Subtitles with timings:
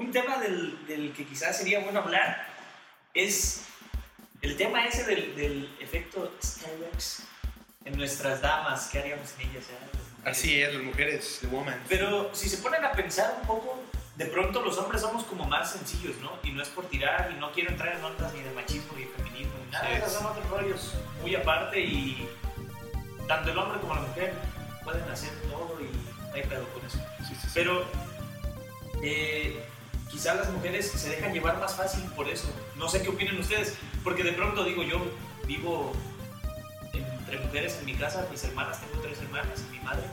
[0.00, 2.46] un tema del, del que quizás sería bueno hablar
[3.12, 3.66] es
[4.40, 7.24] el tema ese del, del efecto Starbucks
[7.84, 8.88] en nuestras damas.
[8.90, 9.64] ¿Qué haríamos sin ellas?
[10.24, 11.78] Así es, las mujeres, the woman.
[11.88, 13.78] Pero si se ponen a pensar un poco,
[14.16, 16.32] de pronto los hombres somos como más sencillos, ¿no?
[16.42, 19.04] Y no es por tirar, y no quiero entrar en ondas ni de machismo ni
[19.04, 19.90] de feminismo, ni nada.
[19.90, 22.26] Esos son otros rollos muy aparte y
[23.28, 24.32] tanto el hombre como la mujer
[24.82, 26.98] pueden hacer todo y no hay pedo con eso.
[27.18, 27.48] Sí, sí, sí.
[27.52, 27.84] Pero
[29.02, 29.62] eh,
[30.10, 32.48] quizás las mujeres se dejan llevar más fácil por eso.
[32.76, 34.98] No sé qué opinan ustedes, porque de pronto digo, yo
[35.46, 35.92] vivo
[36.92, 40.04] entre mujeres en mi casa, mis hermanas, tengo tres hermanas y mi madre.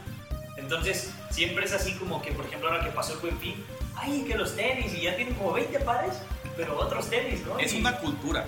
[0.57, 3.63] Entonces, siempre es así como que, por ejemplo, ahora que pasó el buen fin,
[3.95, 6.13] ay, que los tenis, y ya tienen como 20 pares,
[6.55, 7.59] pero otros tenis, ¿no?
[7.59, 8.45] Es Y- una cultura.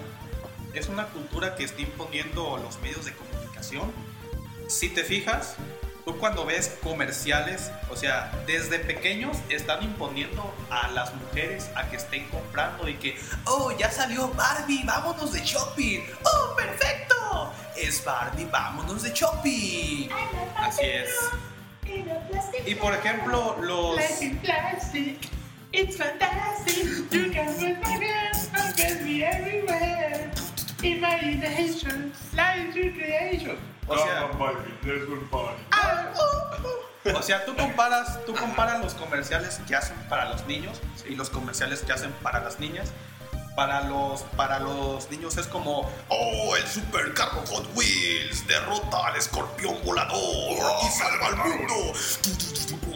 [0.73, 3.91] Es una cultura que está imponiendo los medios de comunicación.
[4.67, 5.55] Si te fijas,
[6.19, 12.27] cuando ves comerciales, o sea, desde pequeños están imponiendo a las mujeres a que estén
[12.29, 16.01] comprando y que, oh, ya salió Barbie, vámonos de shopping.
[16.23, 17.53] Oh, perfecto.
[17.75, 20.09] Es Barbie, vámonos de shopping.
[20.57, 21.09] Así es.
[22.65, 23.95] Y por ejemplo, los...
[24.43, 25.17] plastic,
[25.71, 26.85] it's fantastic.
[27.11, 30.31] You can put my hands and get me everywhere.
[30.83, 33.57] Imagination, life recreation.
[33.87, 34.29] O sea,
[37.15, 41.29] O sea, tú comparas, tú comparas los comerciales que hacen para los niños y los
[41.29, 42.91] comerciales que hacen para las niñas.
[43.55, 49.75] Para los, para los niños es como, oh, el supercarro Hot Wheels derrota al escorpión
[49.83, 50.17] volador
[50.83, 51.93] y salva al mundo.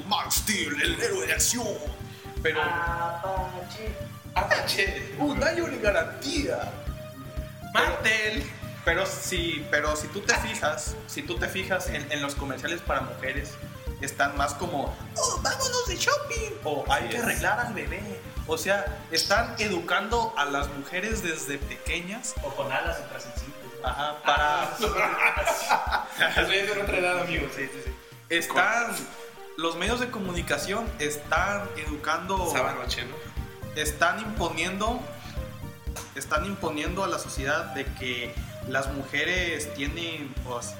[0.08, 1.67] Max Steel, el héroe de acción.
[2.41, 3.94] Pero, Apache.
[4.36, 6.71] Apache, un año de garantía.
[7.73, 8.44] Martel.
[8.86, 12.81] Pero sí, pero si tú te fijas, si tú te fijas en, en los comerciales
[12.81, 13.52] para mujeres,
[14.02, 18.02] están más como, oh, vámonos de shopping, o hay que arreglar al bebé.
[18.45, 23.54] O sea, están educando a las mujeres desde pequeñas O con alas ultrasensibles.
[23.81, 23.88] ¿no?
[23.88, 24.70] ajá, para...
[24.78, 24.94] Eso
[26.52, 27.48] ya es de otra edad, amigo.
[27.55, 27.92] Sí, sí, sí.
[28.30, 28.94] Están...
[29.55, 32.52] Los medios de comunicación están educando...
[32.52, 33.15] Sábado noche, ¿no?
[33.76, 35.00] están imponiendo
[36.15, 38.33] están imponiendo a la sociedad de que
[38.70, 40.74] las mujeres tienen pues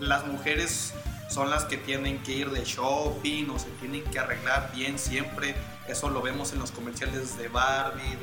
[0.00, 0.92] las mujeres
[1.30, 5.54] son las que tienen que ir de shopping o se tienen que arreglar bien siempre.
[5.88, 8.16] Eso lo vemos en los comerciales de Barbie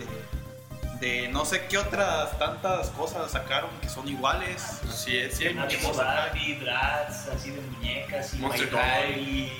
[0.99, 4.63] de, de no sé qué otras tantas cosas sacaron que son iguales.
[4.87, 5.45] Así es, sí.
[5.95, 9.51] Barbie, Bratz, así de muñecas, y Monster High,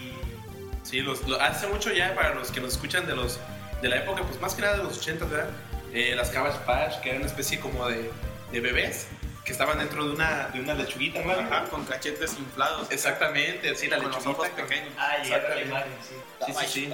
[0.84, 3.40] Sí, los, lo- hace mucho ya para los que nos escuchan de los
[3.82, 5.50] de la época, pues más que nada de los 80, ¿verdad?
[5.94, 8.12] Eh, las Cabbage Patch, que eran una especie como de,
[8.52, 9.08] de bebés
[9.50, 11.32] que estaban dentro de una, de una lechuguita, ¿no?
[11.32, 14.42] Ajá, con cachetes inflados Exactamente, así la con los lechuguita.
[14.42, 16.16] ojos con- pequeños Ah, llegué a ver la imagen, sí.
[16.46, 16.94] Sí, sí, sí.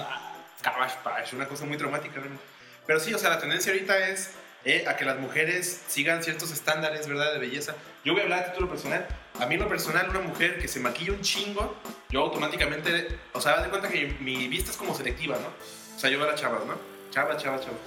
[1.04, 2.42] Patch, una cosa muy traumática realmente.
[2.86, 4.30] Pero sí, o sea, la tendencia ahorita es
[4.64, 7.34] eh, a que las mujeres sigan ciertos estándares, ¿verdad?
[7.34, 7.74] De belleza.
[8.04, 9.06] Yo voy a hablar a título personal.
[9.38, 11.76] A mí, en lo personal, una mujer que se maquilla un chingo,
[12.08, 15.48] yo automáticamente, o sea, de cuenta que mi vista es como selectiva, ¿no?
[15.94, 16.78] O sea, yo veo a las chavas, ¿no?
[17.10, 17.78] Chavas, chavas, chavas.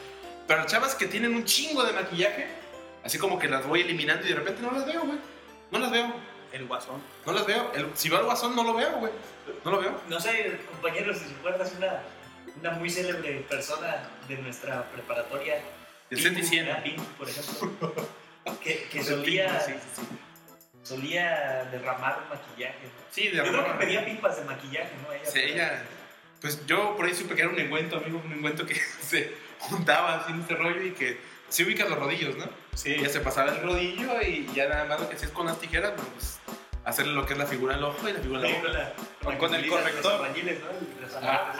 [0.47, 2.47] Pero las chavas que tienen un chingo de maquillaje,
[3.03, 5.19] así como que las voy eliminando y de repente no las veo, güey.
[5.71, 6.13] No las veo.
[6.51, 7.71] el guasón No las veo.
[7.75, 9.11] El- si veo al guasón, no lo veo, güey.
[9.63, 10.01] No lo veo.
[10.09, 12.01] No sé, compañeros, si recuerdas una,
[12.59, 15.55] una muy célebre persona de nuestra preparatoria.
[16.09, 16.67] El Pink, Centi 100.
[16.67, 17.93] era Pink, por ejemplo.
[18.63, 20.07] que que El solía, sí, sí, sí.
[20.83, 22.83] solía derramar un maquillaje.
[22.85, 22.91] ¿no?
[23.11, 25.13] Sí, de Yo creo que pedía pipas de maquillaje, ¿no?
[25.13, 25.83] Ella, Sí, ella,
[26.41, 30.15] pues yo por ahí supe que era un engüento, amigo, un engüento que se juntaba
[30.21, 32.45] así en este rollo y que se ubican los rodillos, ¿no?
[32.75, 35.45] sí Ella se pasaba el rodillo y ya nada más lo que hacía es con
[35.47, 36.39] las tijeras, bueno, pues
[36.85, 38.77] hacerle lo que es la figura al ojo y la figura Sí, al con, ojo.
[38.77, 38.93] la,
[39.37, 40.27] Con la que el corrector.
[41.01, 41.19] Los ¿no?
[41.21, 41.53] Ah.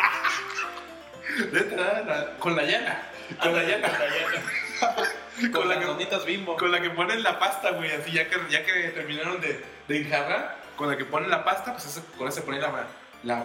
[2.40, 3.02] Con la llana,
[3.40, 4.44] con la llana, con la llana.
[5.42, 8.12] con con la las que- donitas bimbo con la que ponen la pasta, güey, así
[8.12, 11.86] ya que, ya que terminaron de, de enjarrar, con la que ponen la pasta, pues
[11.86, 12.88] esa- con esa se pone la,
[13.24, 13.44] la,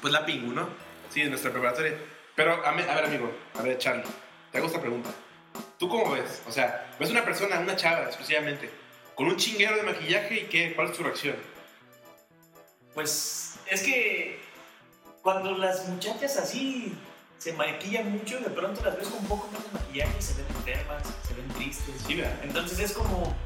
[0.00, 0.68] pues la pingu, ¿no?
[1.10, 1.94] Sí, en nuestra preparatoria.
[2.34, 4.04] Pero, a, mí- a ver, amigo, a ver, Charlie,
[4.52, 5.10] te hago esta pregunta.
[5.78, 6.42] ¿Tú cómo ves?
[6.48, 8.70] O sea, ves una persona, una chava exclusivamente,
[9.14, 10.74] con un chinguero de maquillaje y qué?
[10.74, 11.36] ¿Cuál es tu reacción?
[12.94, 14.40] Pues es que
[15.22, 16.96] cuando las muchachas así
[17.38, 20.34] se maquillan mucho, de pronto las ves con un poco más de maquillaje y se
[20.34, 21.94] ven enfermas, se ven tristes.
[22.06, 22.34] Sí, ¿verdad?
[22.42, 23.36] Entonces es como.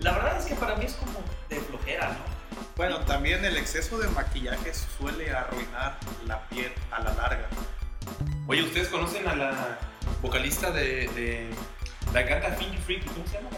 [0.00, 2.38] La verdad es que para mí es como de flojera, ¿no?
[2.76, 7.48] Bueno, también el exceso de maquillaje suele arruinar la piel a la larga.
[8.46, 9.78] Oye, ¿ustedes conocen a la
[10.22, 11.50] vocalista de, de
[12.12, 13.04] la canta Fingy Freak?
[13.06, 13.50] ¿Cómo se llama?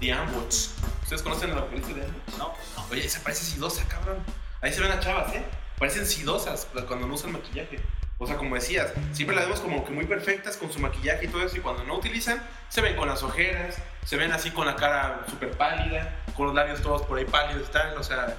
[0.00, 0.74] The Amwoods.
[1.02, 2.38] ¿Ustedes conocen a la vocalista de Amwoods?
[2.38, 2.54] No,
[2.90, 4.18] Oye, esa parece sidosa, cabrón.
[4.60, 5.44] Ahí se ven las chavas, ¿eh?
[5.78, 7.80] Parecen sidosas cuando no usan maquillaje.
[8.18, 11.28] O sea, como decías, siempre las vemos como que muy perfectas con su maquillaje y
[11.28, 14.66] todo eso, y cuando no utilizan, se ven con las ojeras, se ven así con
[14.66, 18.38] la cara súper pálida, con los labios todos por ahí pálidos y tal, o sea,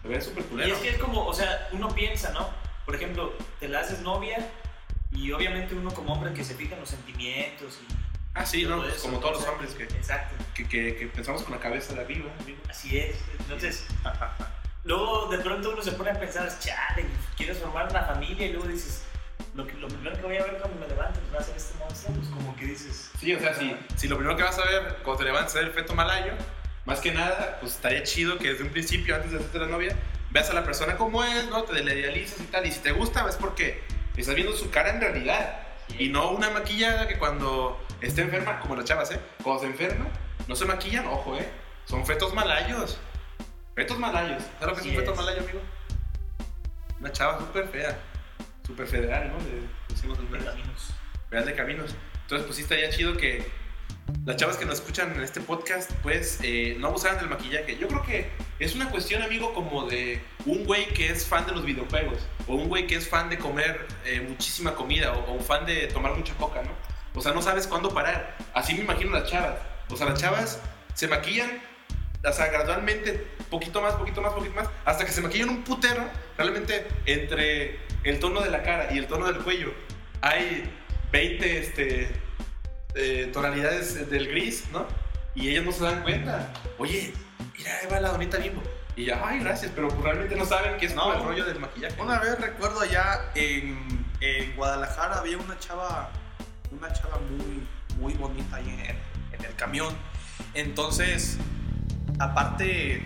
[0.00, 0.74] se ven súper Y culero.
[0.76, 2.48] es que es como, o sea, uno piensa, ¿no?
[2.84, 4.48] Por ejemplo, te la haces novia
[5.16, 7.94] y obviamente uno como hombre que se fija en los sentimientos y
[8.34, 8.76] Ah, sí, ¿no?
[8.82, 11.94] Pues eso, como todos los hombres que, Exacto, que, que- que pensamos con la cabeza
[11.94, 12.30] de arriba.
[12.40, 12.58] amigo.
[12.68, 13.16] así es.
[13.40, 13.86] Entonces,
[14.84, 18.68] luego de pronto uno se pone a pensar, chale, quieres formar una familia y luego
[18.68, 19.02] dices,
[19.54, 21.78] lo, que, lo primero que voy a ver cuando me levante va a ser este
[21.78, 24.64] monstruo, pues como que dices, Sí, o sea, si, si lo primero que vas a
[24.66, 26.32] ver cuando te levantes es el feto malayo,
[26.84, 29.96] más que nada, pues estaría chido que desde un principio, antes de hacerte la novia,
[30.30, 31.62] veas a la persona como es, ¿no?
[31.64, 32.66] Te la idealizas y tal.
[32.66, 33.82] Y si te gusta, es porque
[34.20, 35.60] estás viendo su cara en realidad.
[35.98, 39.20] Y no una maquillada que cuando esté enferma, como las chavas, ¿eh?
[39.42, 40.06] Cuando se enferma,
[40.48, 41.48] no se maquillan, ojo, ¿eh?
[41.84, 42.98] Son fetos malayos.
[43.74, 44.42] Fetos malayos.
[44.58, 45.60] ¿Sabes lo que es un feto malayo, amigo?
[46.98, 47.98] Una chava súper fea.
[48.66, 49.38] Súper federal, ¿no?
[49.38, 50.90] Le decimos de caminos.
[51.30, 51.94] Real de Caminos.
[52.22, 53.46] Entonces, pues sí estaría chido que
[54.26, 57.78] las chavas que nos escuchan en este podcast, pues eh, no abusaran del maquillaje.
[57.78, 58.28] Yo creo que
[58.58, 62.18] es una cuestión, amigo, como de un güey que es fan de los videojuegos,
[62.48, 65.86] o un güey que es fan de comer eh, muchísima comida, o, un fan de
[65.86, 66.70] tomar mucha coca, ¿no?
[67.14, 68.36] O sea, no sabes cuándo parar.
[68.52, 69.60] Así me imagino las chavas.
[69.90, 70.60] O sea, las chavas
[70.92, 71.62] se maquillan,
[72.24, 76.02] o sea, gradualmente, poquito más, poquito más, poquito más, hasta que se maquillan un putero,
[76.36, 79.72] realmente entre el tono de la cara y el tono del cuello.
[80.20, 80.68] Hay
[81.12, 82.25] 20 este,
[82.96, 84.86] eh, tonalidades del gris, ¿no?
[85.34, 86.52] Y ellas no se dan cuenta.
[86.78, 87.12] Oye,
[87.56, 88.62] mira, ahí va la donita bimbo.
[88.96, 91.12] Y ya, ay, gracias, pero pues realmente no saben qué es no.
[91.12, 92.00] el rollo del maquillaje.
[92.00, 96.10] Una vez recuerdo allá en, en Guadalajara había una chava,
[96.70, 97.66] una chava muy,
[97.98, 99.94] muy bonita ahí en, en el camión.
[100.54, 101.36] Entonces,
[102.18, 103.02] aparte,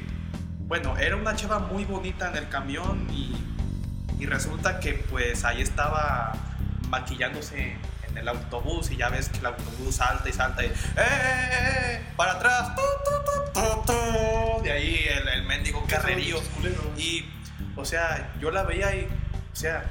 [0.60, 3.34] bueno, era una chava muy bonita en el camión y,
[4.20, 6.32] y resulta que pues ahí estaba
[6.88, 7.74] maquillándose
[8.10, 11.02] en el autobús y ya ves que el autobús salta y salta y ¡eh, eh,
[11.02, 12.02] eh, eh!
[12.16, 16.38] para atrás tu, tu, tu, de ahí el, el mendigo carrerío
[16.96, 17.24] y,
[17.76, 19.04] o sea, yo la veía y,
[19.52, 19.84] o sea,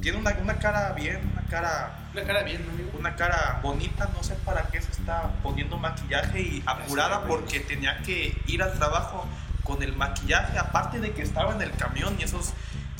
[0.00, 2.90] tiene una, una cara bien, una cara, Una cara bien, ¿no, amigo?
[2.98, 7.98] una cara bonita, no sé para qué se está poniendo maquillaje y apurada porque tenía
[7.98, 9.26] que ir al trabajo
[9.62, 12.52] con el maquillaje, aparte de que estaba en el camión y esos,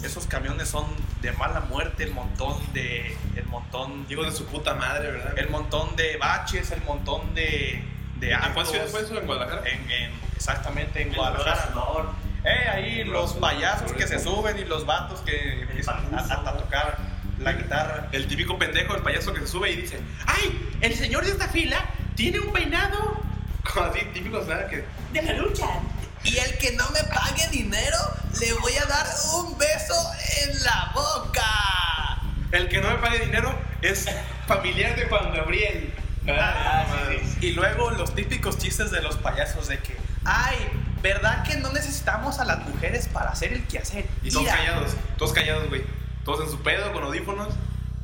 [0.03, 0.87] esos camiones son
[1.21, 3.17] de mala muerte, el montón de,
[3.55, 5.33] montón, Digo de su puta madre, ¿verdad?
[5.39, 7.83] el montón de baches, el montón de,
[8.17, 8.71] de ¿En cuál actos.
[8.71, 9.19] ciudad fue eso?
[9.19, 9.69] ¿En Guadalajara?
[9.69, 11.73] En, en- exactamente en El Guadalajara.
[11.73, 12.07] corazón.
[12.45, 16.21] Eh, ahí los payasos que se suben y los vatos que empiezan a,
[16.51, 16.99] a- tocar
[17.39, 18.09] la guitarra.
[18.13, 20.71] El típico pendejo, el payaso que se sube y dice, ¡ay!
[20.83, 21.79] El señor de esta fila
[22.15, 23.19] tiene un peinado.
[23.73, 24.67] Como así, típico, ¿sabes?
[24.69, 25.67] Que De la lucha.
[26.23, 27.97] Y el que no me pague dinero,
[28.41, 29.07] le voy a dar
[29.37, 29.95] un beso
[30.47, 31.45] en la boca.
[32.57, 34.07] El que no me pague dinero es
[34.47, 35.93] familiar de Juan Gabriel.
[36.29, 37.47] Ah, sí, sí.
[37.49, 40.57] Y luego los típicos chistes de los payasos de que, ay,
[41.03, 44.07] ¿verdad que no necesitamos a las mujeres para hacer el quehacer?
[44.23, 45.83] Y todos callados, todos callados, güey.
[46.25, 47.55] Todos en su pedo, con audífonos.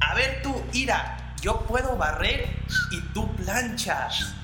[0.00, 2.49] A ver tú, Ira, yo puedo barrer
[2.91, 4.35] y tú planchas.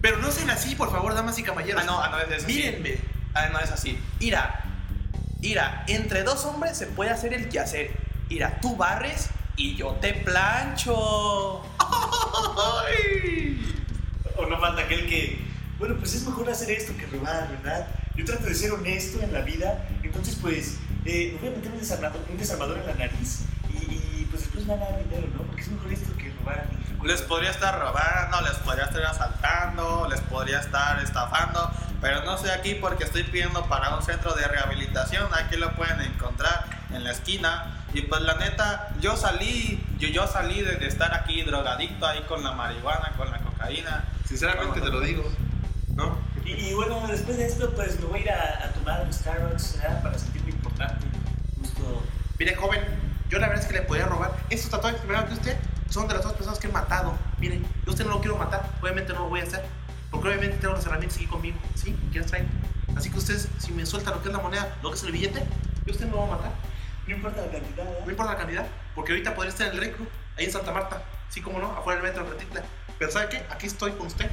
[0.00, 1.82] Pero no sean así, por favor, damas y caballeros.
[1.82, 2.52] Ah, no, ah, no es así.
[2.52, 2.98] Mírenme.
[3.34, 4.00] Ah, no es así.
[4.18, 4.59] Ira,
[5.42, 7.90] Ira, entre dos hombres se puede hacer el quehacer.
[8.28, 11.62] Ira, tú barres y yo te plancho.
[11.78, 13.66] Ay.
[14.36, 15.38] O no falta aquel que,
[15.78, 17.88] bueno, pues es mejor hacer esto que robar, ¿verdad?
[18.16, 21.72] Yo trato de ser honesto en la vida, entonces pues eh, me voy a meter
[21.72, 25.04] un desarmador, un desarmador en la nariz y, y, pues después me van a dar
[25.04, 25.42] dinero, ¿no?
[25.42, 26.66] Porque es mejor esto que robar.
[27.04, 32.50] Les podría estar robando, les podría estar asaltando, les podría estar estafando, pero no estoy
[32.50, 35.28] aquí porque estoy pidiendo para un centro de rehabilitación.
[35.34, 37.76] Aquí lo pueden encontrar en la esquina.
[37.92, 42.20] Y pues la neta, yo salí, yo, yo salí de, de estar aquí drogadicto ahí
[42.28, 44.04] con la marihuana, con la cocaína.
[44.26, 45.24] Sinceramente te lo digo.
[45.94, 46.16] ¿No?
[46.44, 49.12] Y, y bueno, después de esto pues me voy a ir a, a tomar un
[49.12, 50.02] Starbucks ¿verdad?
[50.02, 51.06] para sentirme importante.
[51.58, 52.02] Justo.
[52.38, 52.80] Mire, joven,
[53.28, 54.32] yo la verdad es que le podría robar.
[54.48, 55.56] Estos tatuajes que me que usted
[55.90, 57.12] son de las dos personas que he matado.
[57.38, 58.70] Mire, yo usted no lo quiero matar.
[58.80, 59.64] Obviamente no lo voy a hacer.
[60.10, 61.56] Porque obviamente tengo las herramientas aquí conmigo.
[61.74, 61.96] ¿Sí?
[62.12, 62.48] ¿Qué las traen?
[62.96, 65.12] Así que ustedes, si me sueltan lo que es la moneda, lo que es el
[65.12, 65.40] billete,
[65.86, 66.52] yo a usted no lo va a matar.
[67.06, 68.00] No importa la cantidad, ¿verdad?
[68.04, 68.66] No importa la cantidad.
[68.94, 71.02] Porque ahorita podría estar en el recru, ahí en Santa Marta.
[71.28, 72.62] Sí, como no, afuera del metro de Catitla.
[72.98, 73.42] Pero ¿sabe qué?
[73.50, 74.30] Aquí estoy con usted.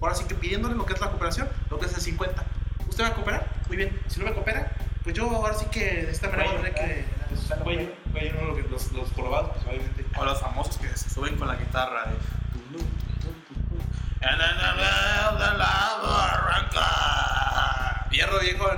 [0.00, 2.44] Ahora sí que pidiéndole lo que es la cooperación, lo que es el 50.
[2.88, 3.48] ¿Usted va a cooperar?
[3.68, 4.00] Muy bien.
[4.08, 4.70] Si no me coopera,
[5.02, 7.04] pues yo ahora sí que de esta manera voy a tener que...
[7.28, 10.04] Pues, cuello, cuello, no, lo que- los, los jorobados, pues obviamente.
[10.16, 12.16] O los famosos que se suben con la guitarra de...
[14.20, 14.38] En
[18.40, 18.70] viejo.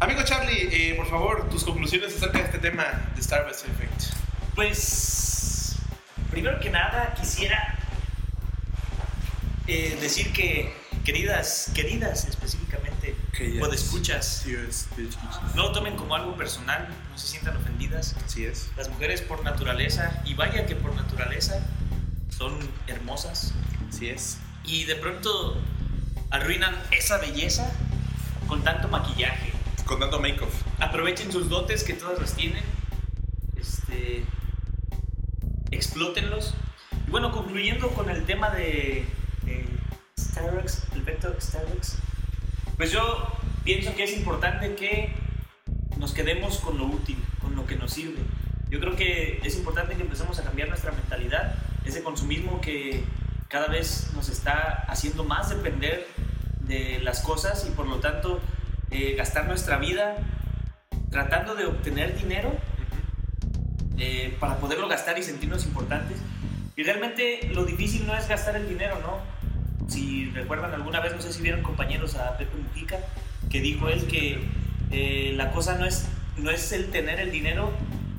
[0.00, 4.14] Amigo Charlie, eh, por favor, tus conclusiones acerca de este tema de Star Effect.
[4.54, 5.74] Pues,
[6.30, 7.78] primero que nada, quisiera
[9.66, 10.72] eh, decir que,
[11.04, 15.18] queridas, queridas específicamente, que yes, escuchas, yes, yes,
[15.54, 17.77] no tomen como algo personal, no se sientan ofendidos.
[17.94, 18.70] Así es.
[18.76, 21.60] Las mujeres por naturaleza, y vaya que por naturaleza,
[22.36, 23.52] son hermosas
[23.88, 24.38] Así es.
[24.64, 25.56] y de pronto
[26.30, 27.72] arruinan esa belleza
[28.46, 29.52] con tanto maquillaje.
[29.86, 30.54] Con tanto make-off.
[30.78, 32.62] Aprovechen sus dotes que todas las tienen.
[33.56, 34.22] Este.
[35.70, 36.54] Explótenlos.
[37.06, 39.06] Y bueno, concluyendo con el tema de.
[39.44, 39.66] de
[40.18, 41.96] Starbucks, el vector Starbucks.
[42.76, 43.32] Pues yo
[43.64, 45.12] pienso que es importante que
[45.96, 47.17] nos quedemos con lo útil,
[47.88, 48.22] nos sirve.
[48.70, 51.54] Yo creo que es importante que empecemos a cambiar nuestra mentalidad,
[51.86, 53.02] ese consumismo que
[53.48, 56.06] cada vez nos está haciendo más depender
[56.60, 58.40] de las cosas y por lo tanto
[58.90, 60.18] eh, gastar nuestra vida
[61.10, 62.54] tratando de obtener dinero
[63.96, 66.18] eh, para poderlo gastar y sentirnos importantes.
[66.76, 69.18] Y realmente lo difícil no es gastar el dinero, ¿no?
[69.88, 72.98] Si recuerdan alguna vez, no sé si vieron compañeros a Pepe Mujica,
[73.50, 74.38] que dijo él que
[74.90, 76.06] eh, la cosa no es,
[76.38, 77.72] no es el tener el dinero,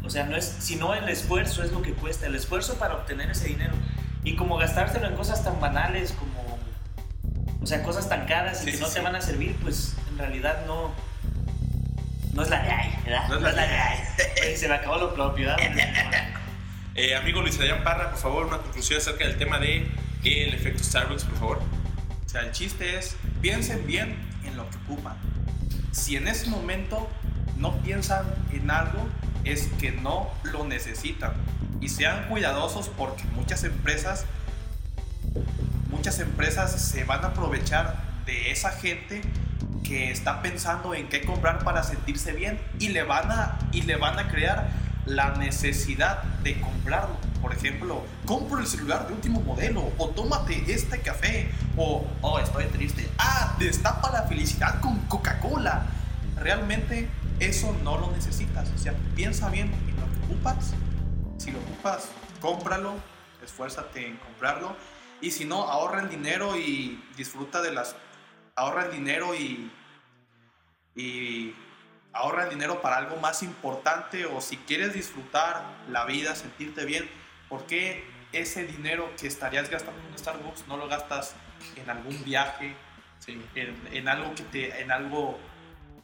[0.03, 3.29] o sea, no es, sino el esfuerzo es lo que cuesta, el esfuerzo para obtener
[3.31, 3.73] ese dinero.
[4.23, 6.59] Y como gastárselo en cosas tan banales como,
[7.61, 8.95] o sea, cosas tan caras y Sí, que no sí.
[8.95, 10.91] te van a servir, pues en realidad no,
[12.33, 13.27] no es la de ahí, ¿verdad?
[13.29, 13.99] No es la de ahí.
[14.41, 16.35] Oye, Se me acabó lo propio, ¿verdad?
[16.95, 19.87] Eh, amigo Luis Adrián Parra, por favor, una conclusión acerca del tema de
[20.25, 21.61] el efecto Starbucks, por favor.
[22.25, 25.15] O sea, el chiste es, piensen bien en lo que ocupan.
[25.93, 27.09] Si en ese momento
[27.59, 29.07] no piensan en algo,
[29.43, 31.33] es que no lo necesitan.
[31.81, 34.25] Y sean cuidadosos porque muchas empresas,
[35.91, 39.21] muchas empresas se van a aprovechar de esa gente
[39.83, 43.95] que está pensando en qué comprar para sentirse bien y le van a, y le
[43.95, 44.69] van a crear
[45.05, 47.17] la necesidad de comprarlo.
[47.41, 52.65] Por ejemplo, compro el celular de último modelo, o tómate este café, o oh, estoy
[52.65, 53.09] triste.
[53.17, 55.85] Ah, destapa la felicidad con Coca-Cola.
[56.37, 57.09] Realmente
[57.39, 58.69] eso no lo necesitas.
[58.75, 60.73] O sea, piensa bien en lo que ocupas.
[61.37, 62.09] Si lo ocupas,
[62.41, 62.95] cómpralo,
[63.43, 64.75] esfuérzate en comprarlo.
[65.21, 67.95] Y si no, ahorra el dinero y disfruta de las.
[68.55, 69.71] Ahorra el dinero y.
[70.95, 71.55] Y
[72.11, 77.09] ahorra el dinero para algo más importante o si quieres disfrutar la vida, sentirte bien,
[77.47, 78.03] ¿por qué
[78.33, 81.35] ese dinero que estarías gastando en Starbucks no lo gastas
[81.75, 82.75] en algún viaje,
[83.27, 85.39] en, en algo que te, en algo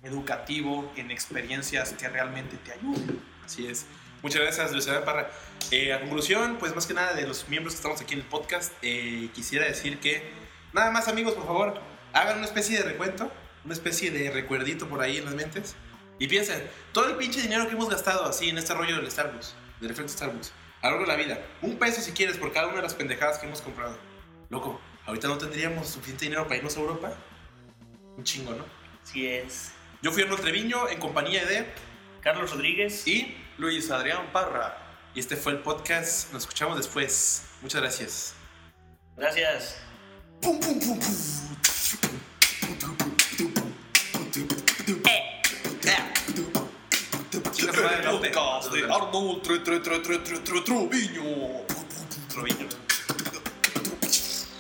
[0.06, 3.22] educativo, en experiencias que realmente te ayuden?
[3.44, 3.86] Así es.
[4.22, 5.30] Muchas gracias, Adrián Parra.
[5.72, 8.26] Eh, a conclusión, pues más que nada de los miembros que estamos aquí en el
[8.26, 10.32] podcast, eh, quisiera decir que,
[10.74, 11.80] nada más amigos, por favor,
[12.14, 13.32] hagan una especie de recuento,
[13.64, 15.76] una especie de recuerdito por ahí en las mentes.
[16.18, 19.54] Y piensen, todo el pinche dinero que hemos gastado así en este rollo del Starbucks,
[19.80, 22.68] del efecto Starbucks, a lo largo de la vida, un peso si quieres por cada
[22.68, 23.98] una de las pendejadas que hemos comprado.
[24.50, 27.14] Loco, ahorita no tendríamos suficiente dinero para irnos a Europa.
[28.18, 28.66] Un chingo, ¿no?
[29.04, 29.75] Así es.
[30.06, 31.66] Yo fui Arnold Treviño en compañía de...
[32.22, 33.08] Carlos Rodríguez.
[33.08, 34.78] Y, Luis Adrián Parra.
[35.16, 36.32] y este fue el podcast.
[36.32, 37.42] Nos escuchamos después.
[37.64, 38.36] Muchas gracias.
[39.18, 39.78] Gracias.
[40.44, 41.00] Pum, pum, pum.
[48.22, 51.66] Podcast de Arnold Tre- Tre- Tre- Tre- Tre- Tre- Treviño.
[52.30, 52.68] Treviño.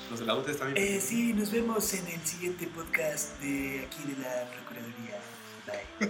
[0.10, 0.88] Los de la UTE están bien.
[0.88, 5.35] Eh, sí, nos vemos en el siguiente podcast de aquí de la Procuraduría.
[5.76, 6.08] day.